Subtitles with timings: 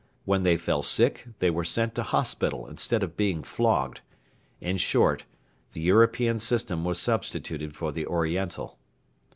[0.25, 4.01] When they fell sick, they were sent to hospital instead of being flogged.
[4.59, 5.25] In short,
[5.73, 8.79] the European system was substituted for the Oriental.